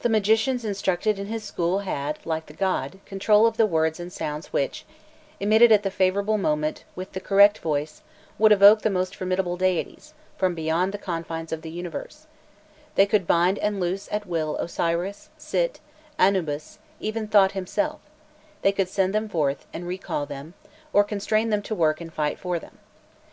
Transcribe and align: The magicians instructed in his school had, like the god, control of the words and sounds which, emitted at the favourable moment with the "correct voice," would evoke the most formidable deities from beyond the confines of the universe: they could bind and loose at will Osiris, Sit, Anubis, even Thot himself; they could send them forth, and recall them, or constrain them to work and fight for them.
The 0.00 0.08
magicians 0.08 0.64
instructed 0.64 1.16
in 1.16 1.26
his 1.26 1.44
school 1.44 1.78
had, 1.86 2.18
like 2.26 2.46
the 2.46 2.52
god, 2.52 2.98
control 3.04 3.46
of 3.46 3.56
the 3.56 3.66
words 3.66 4.00
and 4.00 4.12
sounds 4.12 4.52
which, 4.52 4.84
emitted 5.38 5.70
at 5.70 5.84
the 5.84 5.92
favourable 5.92 6.36
moment 6.38 6.82
with 6.96 7.12
the 7.12 7.20
"correct 7.20 7.58
voice," 7.58 8.02
would 8.36 8.50
evoke 8.50 8.82
the 8.82 8.90
most 8.90 9.14
formidable 9.14 9.56
deities 9.56 10.12
from 10.36 10.56
beyond 10.56 10.90
the 10.90 10.98
confines 10.98 11.52
of 11.52 11.62
the 11.62 11.70
universe: 11.70 12.26
they 12.96 13.06
could 13.06 13.28
bind 13.28 13.60
and 13.60 13.78
loose 13.78 14.08
at 14.10 14.26
will 14.26 14.56
Osiris, 14.56 15.30
Sit, 15.38 15.78
Anubis, 16.18 16.80
even 16.98 17.28
Thot 17.28 17.52
himself; 17.52 18.00
they 18.62 18.72
could 18.72 18.88
send 18.88 19.14
them 19.14 19.28
forth, 19.28 19.66
and 19.72 19.86
recall 19.86 20.26
them, 20.26 20.54
or 20.92 21.04
constrain 21.04 21.50
them 21.50 21.62
to 21.62 21.76
work 21.76 22.00
and 22.00 22.12
fight 22.12 22.40
for 22.40 22.58
them. 22.58 22.78